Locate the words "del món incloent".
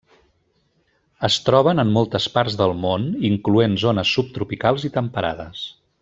2.63-3.77